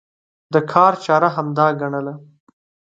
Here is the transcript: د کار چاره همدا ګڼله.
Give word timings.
د 0.53 0.55
کار 0.71 0.93
چاره 1.05 1.29
همدا 1.35 1.67
ګڼله. 1.81 2.13